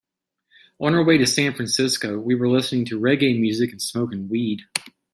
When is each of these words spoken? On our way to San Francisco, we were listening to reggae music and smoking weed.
On 0.79 0.95
our 0.95 1.03
way 1.03 1.19
to 1.19 1.27
San 1.27 1.53
Francisco, 1.53 2.17
we 2.17 2.33
were 2.33 2.49
listening 2.49 2.85
to 2.85 2.99
reggae 2.99 3.39
music 3.39 3.69
and 3.69 3.79
smoking 3.79 4.29
weed. 4.29 4.63